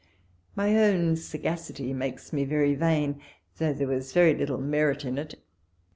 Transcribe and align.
My 0.55 0.75
own 0.77 1.15
sagacity 1.15 1.93
makes 1.93 2.33
me 2.33 2.43
very 2.43 2.73
vain, 2.73 3.21
though 3.59 3.71
there 3.71 3.85
was 3.87 4.13
very 4.13 4.33
little 4.33 4.57
merit 4.57 5.05
in 5.05 5.19
it. 5.19 5.39